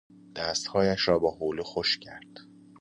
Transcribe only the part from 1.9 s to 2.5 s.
کرد.